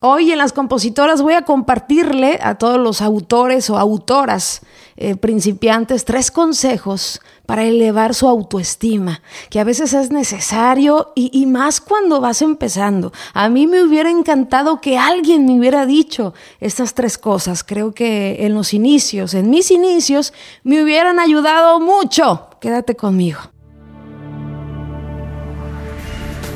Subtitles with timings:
[0.00, 4.60] Hoy en las compositoras voy a compartirle a todos los autores o autoras
[4.98, 11.46] eh, principiantes tres consejos para elevar su autoestima, que a veces es necesario y, y,
[11.46, 13.10] más cuando vas empezando.
[13.32, 17.64] A mí me hubiera encantado que alguien me hubiera dicho estas tres cosas.
[17.64, 22.50] Creo que en los inicios, en mis inicios, me hubieran ayudado mucho.
[22.60, 23.55] Quédate conmigo.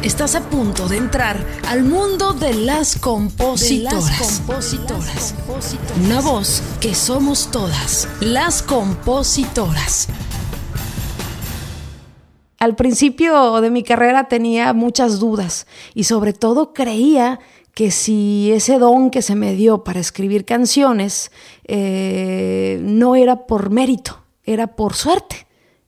[0.02, 4.06] Estás a punto de entrar al mundo de las compositoras.
[4.06, 5.34] De las compositoras.
[6.02, 10.08] Una voz que somos todas, las compositoras.
[12.58, 17.38] Al principio de mi carrera tenía muchas dudas y sobre todo creía
[17.74, 21.30] que si ese don que se me dio para escribir canciones
[21.64, 25.46] eh, no era por mérito, era por suerte,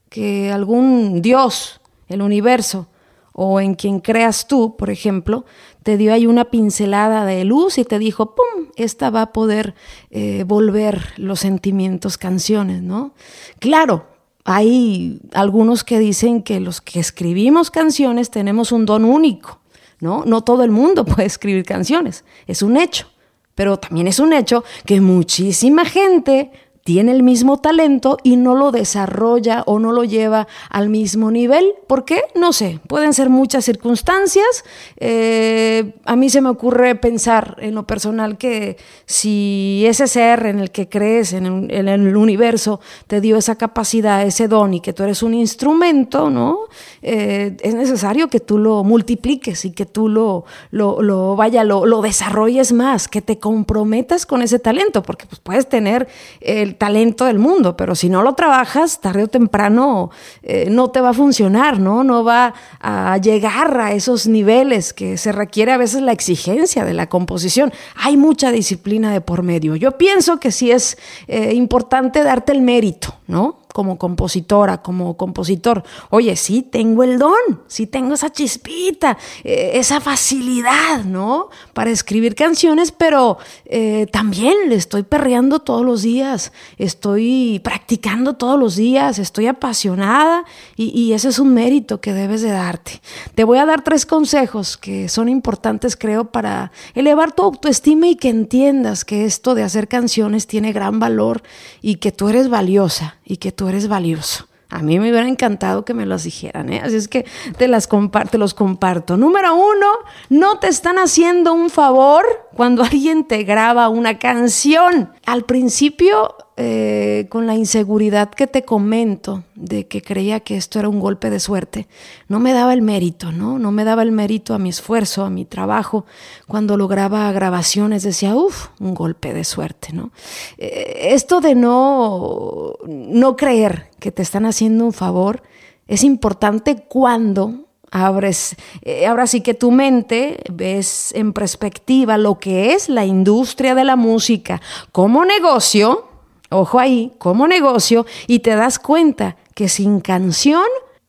[0.09, 2.89] que algún Dios, el universo,
[3.33, 5.45] o en quien creas tú, por ejemplo,
[5.81, 9.75] te dio ahí una pincelada de luz y te dijo, ¡pum!, esta va a poder
[10.11, 13.13] eh, volver los sentimientos canciones, ¿no?
[13.59, 14.07] Claro,
[14.45, 19.59] hay algunos que dicen que los que escribimos canciones tenemos un don único,
[19.99, 20.23] ¿no?
[20.25, 23.07] No todo el mundo puede escribir canciones, es un hecho.
[23.55, 26.51] Pero también es un hecho que muchísima gente
[26.83, 31.73] tiene el mismo talento y no lo desarrolla o no lo lleva al mismo nivel.
[31.87, 32.23] ¿Por qué?
[32.35, 34.65] No sé, pueden ser muchas circunstancias.
[34.97, 40.59] Eh, a mí se me ocurre pensar en lo personal que si ese ser en
[40.59, 45.03] el que crees, en el, universo, te dio esa capacidad, ese don y que tú
[45.03, 46.59] eres un instrumento, ¿no?
[47.01, 52.01] Eh, es necesario que tú lo multipliques y que tú lo, lo, vaya, lo, lo
[52.01, 56.07] desarrolles más, que te comprometas con ese talento, porque pues, puedes tener
[56.41, 61.01] el talento del mundo, pero si no lo trabajas, tarde o temprano eh, no te
[61.01, 62.03] va a funcionar, ¿no?
[62.03, 66.93] No va a llegar a esos niveles que se requiere a veces la exigencia de
[66.93, 67.73] la composición.
[67.95, 69.75] Hay mucha disciplina de por medio.
[69.75, 70.97] Yo pienso que sí es
[71.27, 73.62] eh, importante darte el mérito, ¿no?
[73.73, 75.83] Como compositora, como compositor.
[76.09, 81.49] Oye, sí tengo el don, sí tengo esa chispita, eh, esa facilidad, ¿no?
[81.73, 88.59] Para escribir canciones, pero eh, también le estoy perreando todos los días, estoy practicando todos
[88.59, 90.45] los días, estoy apasionada
[90.75, 93.01] y, y ese es un mérito que debes de darte.
[93.35, 98.15] Te voy a dar tres consejos que son importantes, creo, para elevar tu autoestima y
[98.15, 101.41] que entiendas que esto de hacer canciones tiene gran valor
[101.81, 104.47] y que tú eres valiosa y que tú eres valioso.
[104.73, 106.81] A mí me hubiera encantado que me los dijeran, ¿eh?
[106.83, 109.17] así es que te las comparto, los comparto.
[109.17, 109.87] Número uno,
[110.29, 112.25] no te están haciendo un favor
[112.55, 115.11] cuando alguien te graba una canción.
[115.27, 120.89] Al principio, eh, con la inseguridad que te comento de que creía que esto era
[120.89, 121.87] un golpe de suerte,
[122.27, 123.57] no me daba el mérito, ¿no?
[123.57, 126.05] No me daba el mérito a mi esfuerzo, a mi trabajo.
[126.47, 130.11] Cuando lograba grabaciones decía, uff, un golpe de suerte, ¿no?
[130.57, 135.41] Eh, esto de no, no creer que te están haciendo un favor
[135.87, 142.73] es importante cuando abres, eh, ahora sí que tu mente ves en perspectiva lo que
[142.73, 146.12] es la industria de la música como negocio,
[146.53, 150.65] ojo ahí, como negocio, y te das cuenta que sin canción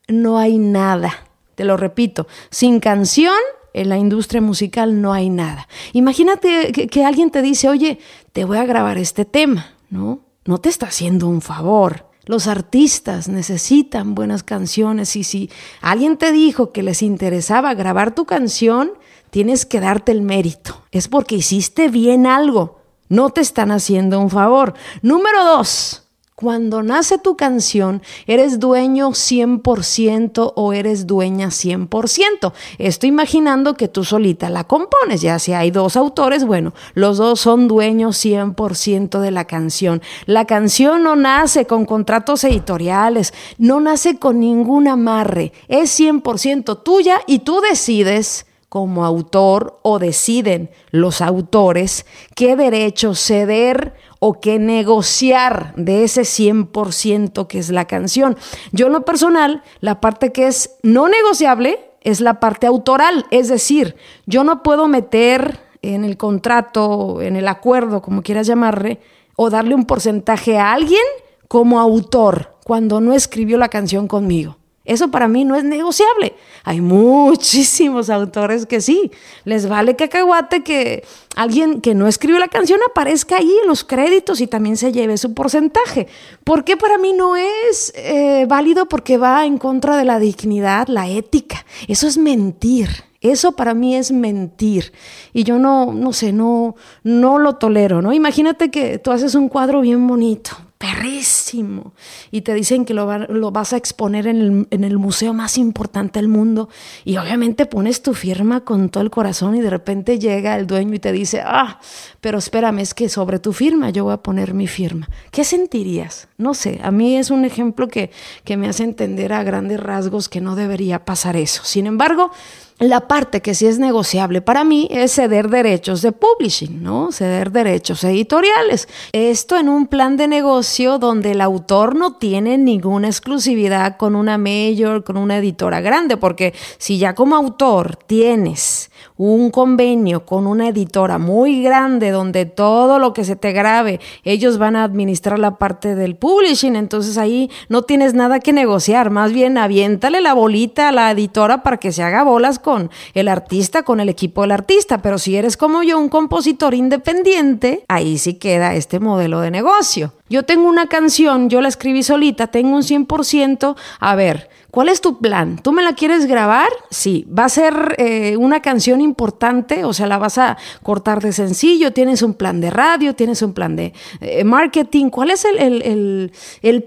[0.09, 1.13] no hay nada.
[1.55, 3.37] Te lo repito, sin canción
[3.73, 5.69] en la industria musical no hay nada.
[5.93, 7.99] Imagínate que, que alguien te dice, oye,
[8.33, 10.21] te voy a grabar este tema, ¿no?
[10.45, 15.51] No te está haciendo un favor los artistas necesitan buenas canciones y si
[15.83, 18.93] alguien te dijo que les interesaba grabar tu canción,
[19.31, 20.83] tienes que darte el mérito.
[20.91, 22.81] Es porque hiciste bien algo.
[23.15, 24.75] No te están haciendo un favor.
[25.01, 26.03] Número dos,
[26.35, 32.53] cuando nace tu canción, ¿eres dueño 100% o eres dueña 100%?
[32.79, 37.39] Estoy imaginando que tú solita la compones, ya si hay dos autores, bueno, los dos
[37.39, 40.03] son dueños 100% de la canción.
[40.27, 47.21] La canción no nace con contratos editoriales, no nace con ningún amarre, es 100% tuya
[47.29, 55.73] y tú decides como autor o deciden los autores qué derecho ceder o qué negociar
[55.77, 58.37] de ese 100% que es la canción.
[58.73, 63.47] Yo en lo personal, la parte que es no negociable es la parte autoral, es
[63.47, 63.95] decir,
[64.27, 68.99] yo no puedo meter en el contrato, en el acuerdo, como quieras llamarle,
[69.37, 71.05] o darle un porcentaje a alguien
[71.47, 74.57] como autor cuando no escribió la canción conmigo.
[74.85, 76.35] Eso para mí no es negociable.
[76.63, 79.11] Hay muchísimos autores que sí.
[79.45, 81.05] Les vale cacahuate que
[81.37, 85.17] alguien que no escribió la canción aparezca ahí en los créditos y también se lleve
[85.17, 86.07] su porcentaje.
[86.45, 88.87] ¿Por qué para mí no es eh, válido?
[88.87, 91.65] Porque va en contra de la dignidad, la ética.
[91.89, 92.89] Eso es mentir.
[93.25, 94.93] Eso para mí es mentir.
[95.33, 98.13] Y yo no, no sé, no, no lo tolero, ¿no?
[98.13, 100.51] Imagínate que tú haces un cuadro bien bonito,
[100.85, 101.95] perrísimo,
[102.31, 103.07] y te dicen que lo,
[103.51, 106.69] vas a exponer en el, en el, museo más importante del mundo,
[107.07, 110.95] y obviamente pones tu firma con todo el corazón y de repente llega el dueño
[110.95, 111.81] y te dice, ah,
[112.21, 115.09] pero espérame, es que sobre tu firma yo voy a poner mi firma.
[115.31, 116.29] ¿Qué sentirías?
[116.37, 118.11] No sé, a mí es un ejemplo que,
[118.45, 121.65] que me hace entender a grandes rasgos que no debería pasar eso.
[121.65, 122.31] Sin embargo,
[122.79, 127.13] la parte que sí es negociable para mí es ceder derechos de publishing, ¿no?
[127.13, 128.89] Ceder derechos editoriales.
[129.13, 134.39] Esto en un plan de negocio donde el autor no tiene ninguna exclusividad con una
[134.39, 140.69] mayor, con una editora grande, porque si ya como autor tienes un convenio con una
[140.69, 145.57] editora muy grande donde todo lo que se te grabe, ellos van a administrar la
[145.59, 150.89] parte del publishing, entonces ahí no tienes nada que negociar, más bien aviéntale la bolita
[150.89, 154.53] a la editora para que se haga bolas con el artista, con el equipo del
[154.53, 159.51] artista, pero si eres como yo, un compositor independiente, ahí sí queda este modelo de
[159.51, 160.13] negocio.
[160.29, 165.01] Yo tengo una canción, yo la escribí solita, tengo un 100%, a ver, ¿Cuál es
[165.01, 165.61] tu plan?
[165.63, 166.67] ¿Tú me la quieres grabar?
[166.91, 167.29] Sí.
[167.31, 169.85] ¿Va a ser eh, una canción importante?
[169.85, 171.93] O sea, la vas a cortar de sencillo.
[171.93, 173.15] ¿Tienes un plan de radio?
[173.15, 175.11] ¿Tienes un plan de eh, marketing?
[175.11, 176.33] ¿Cuál es el,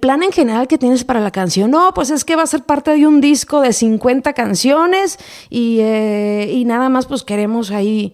[0.02, 1.72] plan en general que tienes para la canción?
[1.72, 5.18] No, pues es que va a ser parte de un disco de 50 canciones
[5.50, 8.14] y, eh, y nada más pues queremos ahí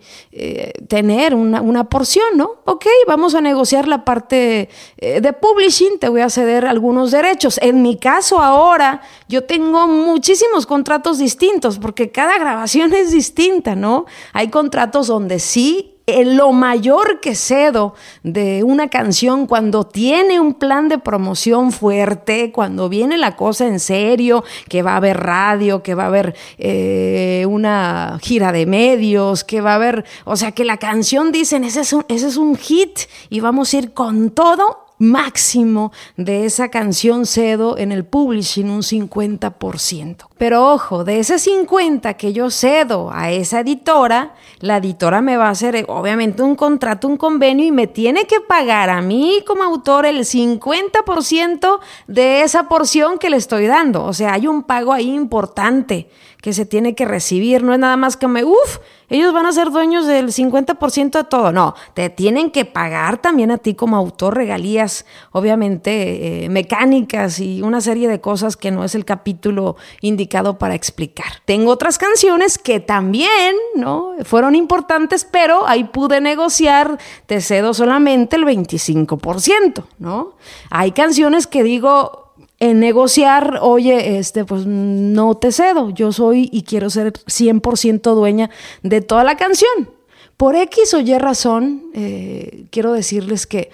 [0.87, 2.57] tener una, una, porción, ¿no?
[2.65, 4.69] Ok, vamos a negociar la parte
[4.99, 5.97] de publishing.
[5.97, 7.59] Te voy a ceder algunos derechos.
[7.63, 13.75] En mi caso ahora, yo tengo tengo muchísimos contratos distintos porque cada grabación es distinta,
[13.75, 14.05] ¿no?
[14.33, 15.89] Hay contratos donde sí
[16.25, 22.89] lo mayor que cedo de una canción cuando tiene un plan de promoción fuerte, cuando
[22.89, 27.45] viene la cosa en serio, que va a haber radio, que va a haber eh,
[27.47, 31.81] una gira de medios, que va a haber, o sea, que la canción dicen, ese
[31.81, 32.99] es ese es un hit
[33.29, 38.81] y vamos a ir con todo máximo de esa canción cedo en el publishing un
[38.81, 40.25] 50%.
[40.37, 45.47] Pero ojo, de ese 50 que yo cedo a esa editora, la editora me va
[45.47, 49.63] a hacer obviamente un contrato, un convenio y me tiene que pagar a mí como
[49.63, 54.03] autor el 50% de esa porción que le estoy dando.
[54.03, 56.09] O sea, hay un pago ahí importante
[56.41, 57.63] que se tiene que recibir.
[57.63, 58.79] No es nada más que me, uff,
[59.09, 61.51] ellos van a ser dueños del 50% de todo.
[61.51, 67.61] No, te tienen que pagar también a ti como autor regalías, obviamente eh, mecánicas y
[67.61, 71.41] una serie de cosas que no es el capítulo indicado para explicar.
[71.45, 74.13] Tengo otras canciones que también, ¿no?
[74.23, 80.33] Fueron importantes, pero ahí pude negociar, te cedo solamente el 25%, ¿no?
[80.69, 82.22] Hay canciones que digo,
[82.63, 88.49] en negociar, oye, este, pues no te cedo, yo soy y quiero ser 100% dueña
[88.83, 89.89] de toda la canción.
[90.37, 93.69] Por X o Y razón, eh, quiero decirles que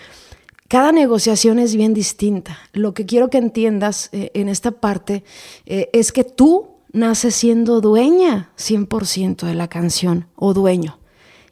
[0.67, 2.57] cada negociación es bien distinta.
[2.73, 5.23] Lo que quiero que entiendas eh, en esta parte
[5.67, 10.97] eh, es que tú naces siendo dueña 100% de la canción o dueño.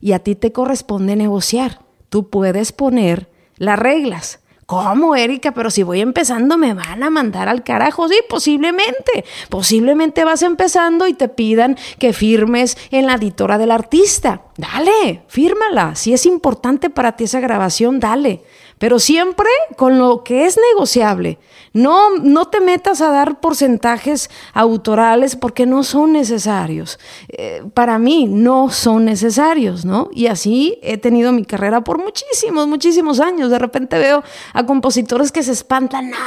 [0.01, 1.81] Y a ti te corresponde negociar.
[2.10, 4.40] Tú puedes poner las reglas.
[4.68, 5.54] ¿Cómo, Erika?
[5.54, 8.10] Pero si voy empezando, me van a mandar al carajo.
[8.10, 9.24] Sí, posiblemente.
[9.48, 14.42] Posiblemente vas empezando y te pidan que firmes en la editora del artista.
[14.58, 15.96] Dale, fírmala.
[15.96, 18.44] Si es importante para ti esa grabación, dale
[18.80, 21.40] pero siempre con lo que es negociable.
[21.74, 27.00] No, no te metas a dar porcentajes autorales porque no son necesarios.
[27.30, 30.10] Eh, para mí no son necesarios, ¿no?
[30.12, 33.52] Y así he tenido mi carrera por muchísimos, muchísimos años.
[33.52, 36.18] De repente veo a compositores que se espantan, no,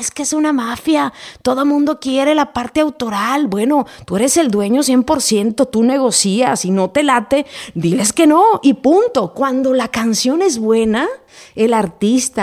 [0.00, 3.46] es que es una mafia, todo mundo quiere la parte autoral.
[3.46, 8.60] Bueno, tú eres el dueño 100%, tú negocias y no te late, diles que no
[8.62, 9.34] y punto.
[9.34, 11.08] Cuando la canción es buena,
[11.54, 11.93] el artista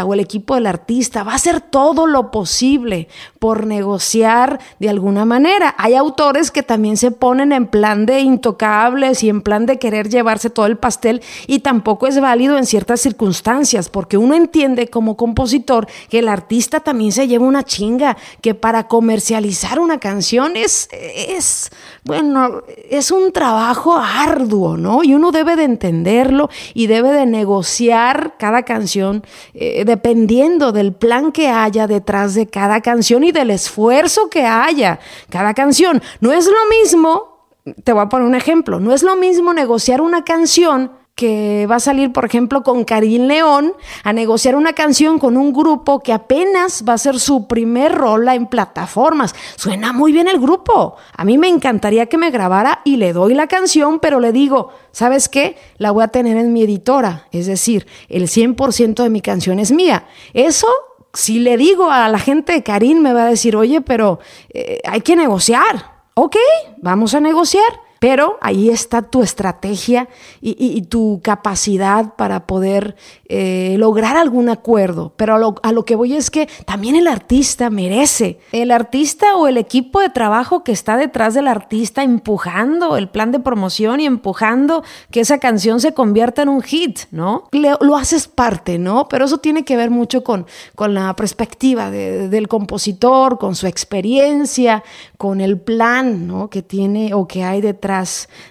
[0.06, 3.08] o el equipo del artista va a hacer todo lo posible
[3.40, 5.76] por negociar de alguna manera.
[5.78, 10.10] Hay autores que también se ponen en plan de intocables y en plan de querer
[10.10, 15.16] llevarse todo el pastel y tampoco es válido en ciertas circunstancias porque uno entiende como
[15.16, 20.90] compositor que el artista también se lleva una chinga, que para comercializar una canción es,
[20.92, 21.70] es
[22.04, 25.04] bueno, es un trabajo arduo, ¿no?
[25.04, 31.32] Y uno debe de entenderlo y debe de negociar cada canción eh, dependiendo del plan
[31.32, 36.02] que haya detrás de cada canción y del esfuerzo que haya cada canción.
[36.20, 37.48] No es lo mismo,
[37.84, 41.76] te voy a poner un ejemplo, no es lo mismo negociar una canción que va
[41.76, 46.14] a salir, por ejemplo, con Karim León a negociar una canción con un grupo que
[46.14, 49.36] apenas va a ser su primer rola en plataformas.
[49.56, 50.96] Suena muy bien el grupo.
[51.16, 54.70] A mí me encantaría que me grabara y le doy la canción, pero le digo,
[54.92, 55.58] ¿sabes qué?
[55.78, 57.28] La voy a tener en mi editora.
[57.32, 60.06] Es decir, el 100% de mi canción es mía.
[60.34, 60.68] Eso
[61.14, 64.80] si le digo a la gente de Karim, me va a decir, oye, pero eh,
[64.86, 65.92] hay que negociar.
[66.14, 66.38] Ok,
[66.78, 67.81] vamos a negociar.
[68.02, 70.10] Pero ahí está tu estrategia
[70.42, 72.96] y, tu capacidad para poder
[73.30, 75.14] eh, lograr algún acuerdo.
[75.18, 78.40] Pero a lo, que voy es que también el artista merece.
[78.54, 83.32] El artista o el equipo de trabajo que está detrás del artista empujando el plan
[83.32, 87.50] de promoción y empujando que esa canción se convierta en un hit, ¿no?
[87.52, 89.08] lo haces parte, ¿no?
[89.10, 94.84] Pero eso tiene que ver mucho con, la perspectiva del compositor, con su experiencia,
[95.20, 96.50] con el plan, ¿no?
[96.50, 97.91] Que tiene o que hay detrás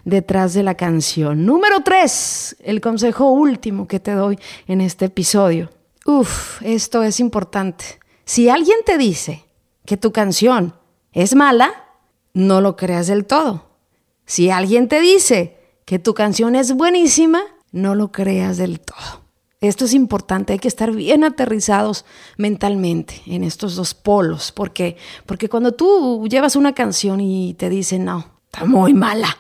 [0.04, 1.46] detrás, de la canción.
[1.46, 5.70] Número tres, el consejo último que te doy en este episodio.
[6.06, 7.84] Uf, esto es importante.
[8.24, 9.44] Si alguien te dice
[9.84, 10.74] que tu canción
[11.12, 11.72] es mala,
[12.32, 13.70] no lo creas del todo.
[14.24, 17.42] Si alguien te dice que tu canción es buenísima,
[17.72, 19.24] no lo creas del todo.
[19.60, 22.06] Esto es importante, hay que estar bien aterrizados
[22.38, 28.06] mentalmente en estos dos polos, porque porque cuando tú llevas una canción y te dicen,
[28.06, 29.36] "No, está muy mala",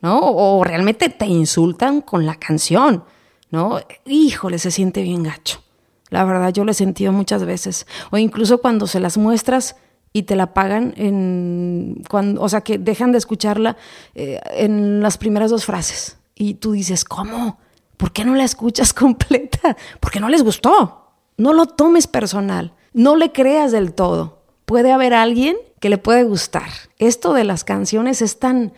[0.00, 0.20] ¿no?
[0.20, 3.04] O realmente te insultan con la canción,
[3.50, 3.80] ¿no?
[4.06, 5.64] Híjole, se siente bien gacho.
[6.10, 7.86] La verdad, yo lo he sentido muchas veces.
[8.10, 9.76] O incluso cuando se las muestras
[10.12, 12.04] y te la pagan en.
[12.08, 13.76] Cuando, o sea, que dejan de escucharla
[14.14, 16.18] eh, en las primeras dos frases.
[16.36, 17.58] Y tú dices, ¿cómo?
[17.96, 19.76] ¿Por qué no la escuchas completa?
[20.00, 21.10] Porque no les gustó.
[21.36, 22.74] No lo tomes personal.
[22.92, 24.33] No le creas del todo.
[24.64, 26.68] Puede haber alguien que le puede gustar.
[26.98, 28.72] Esto de las canciones es tan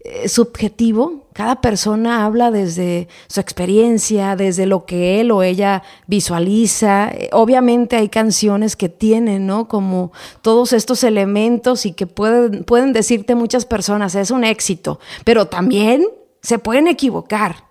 [0.00, 1.28] eh, subjetivo.
[1.32, 7.10] Cada persona habla desde su experiencia, desde lo que él o ella visualiza.
[7.10, 9.68] Eh, obviamente hay canciones que tienen, ¿no?
[9.68, 15.46] Como todos estos elementos y que pueden, pueden decirte muchas personas, es un éxito, pero
[15.46, 16.06] también
[16.42, 17.64] se pueden equivocar.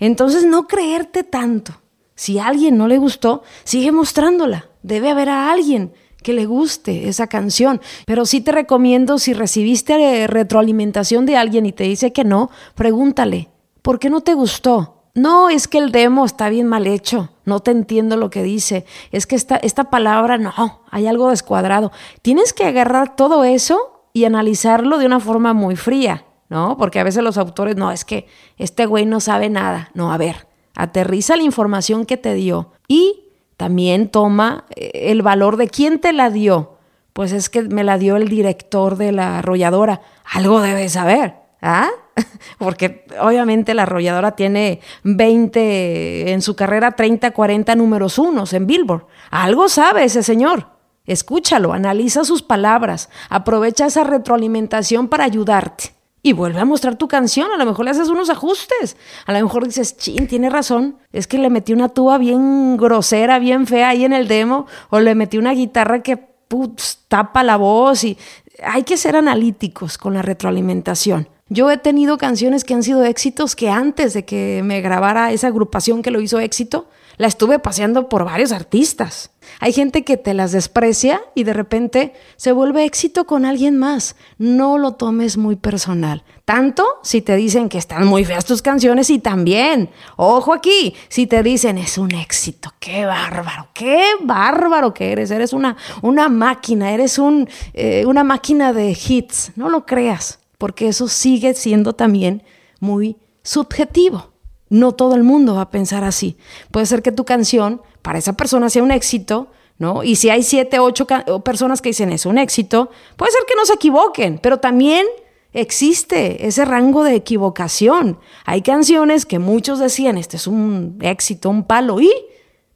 [0.00, 1.80] Entonces no creerte tanto.
[2.16, 4.68] Si a alguien no le gustó, sigue mostrándola.
[4.82, 7.80] Debe haber a alguien que le guste esa canción.
[8.06, 12.50] Pero sí te recomiendo, si recibiste eh, retroalimentación de alguien y te dice que no,
[12.74, 13.48] pregúntale,
[13.82, 14.98] ¿por qué no te gustó?
[15.14, 18.84] No, es que el demo está bien mal hecho, no te entiendo lo que dice,
[19.10, 21.90] es que esta, esta palabra no, hay algo descuadrado.
[22.22, 26.76] Tienes que agarrar todo eso y analizarlo de una forma muy fría, ¿no?
[26.76, 28.26] Porque a veces los autores, no, es que
[28.58, 29.90] este güey no sabe nada.
[29.94, 30.46] No, a ver,
[30.76, 33.27] aterriza la información que te dio y
[33.58, 36.78] también toma eh, el valor de quién te la dio.
[37.12, 40.00] Pues es que me la dio el director de la arrolladora.
[40.24, 41.88] Algo debe saber, ¿ah?
[42.58, 49.06] Porque obviamente la arrolladora tiene 20, en su carrera 30, 40 números unos en Billboard.
[49.30, 50.68] Algo sabe ese señor.
[51.04, 57.50] Escúchalo, analiza sus palabras, aprovecha esa retroalimentación para ayudarte y vuelve a mostrar tu canción.
[57.52, 58.96] A lo mejor le haces unos ajustes.
[59.26, 60.96] A lo mejor dices, chin, tiene razón.
[61.12, 64.66] Es que le metí una tuba bien grosera, bien fea ahí en el demo.
[64.90, 68.04] O le metí una guitarra que putz, tapa la voz.
[68.04, 68.18] Y
[68.62, 71.28] hay que ser analíticos con la retroalimentación.
[71.50, 75.46] Yo he tenido canciones que han sido éxitos que antes de que me grabara esa
[75.46, 79.30] agrupación que lo hizo éxito, la estuve paseando por varios artistas.
[79.60, 84.16] Hay gente que te las desprecia y de repente se vuelve éxito con alguien más.
[84.38, 86.24] No lo tomes muy personal.
[86.44, 91.26] Tanto si te dicen que están muy feas tus canciones y también, ojo aquí, si
[91.26, 96.92] te dicen es un éxito, qué bárbaro, qué bárbaro que eres, eres una, una máquina,
[96.92, 99.52] eres un, eh, una máquina de hits.
[99.56, 102.42] No lo creas, porque eso sigue siendo también
[102.80, 104.32] muy subjetivo.
[104.68, 106.36] No todo el mundo va a pensar así.
[106.70, 109.48] Puede ser que tu canción para esa persona sea un éxito,
[109.78, 110.02] ¿no?
[110.02, 111.06] Y si hay siete, ocho
[111.44, 115.06] personas que dicen es un éxito, puede ser que no se equivoquen, pero también
[115.52, 118.18] existe ese rango de equivocación.
[118.44, 122.10] Hay canciones que muchos decían, este es un éxito, un palo, y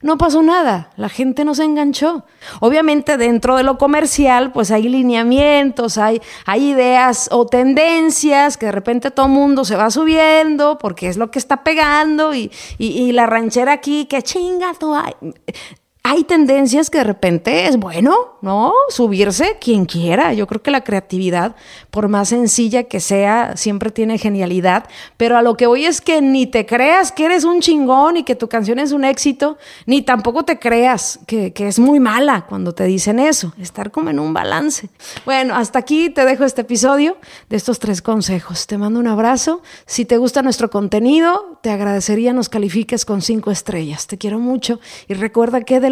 [0.02, 2.24] no pasó nada, la gente no se enganchó.
[2.60, 8.72] Obviamente dentro de lo comercial pues hay lineamientos, hay, hay ideas o tendencias que de
[8.72, 13.12] repente todo el mundo se va subiendo porque es lo que está pegando y, y,
[13.12, 15.14] la ranchera aquí que chinga, hay.
[16.04, 18.72] Hay tendencias que de repente es bueno, ¿no?
[18.88, 20.32] Subirse quien quiera.
[20.34, 21.54] Yo creo que la creatividad,
[21.92, 24.84] por más sencilla que sea, siempre tiene genialidad.
[25.16, 28.24] Pero a lo que voy es que ni te creas que eres un chingón y
[28.24, 32.46] que tu canción es un éxito, ni tampoco te creas que, que es muy mala
[32.48, 33.52] cuando te dicen eso.
[33.60, 34.88] Estar como en un balance.
[35.24, 37.16] Bueno, hasta aquí te dejo este episodio
[37.48, 38.66] de estos tres consejos.
[38.66, 39.62] Te mando un abrazo.
[39.86, 44.08] Si te gusta nuestro contenido, te agradecería nos califiques con cinco estrellas.
[44.08, 45.91] Te quiero mucho y recuerda que de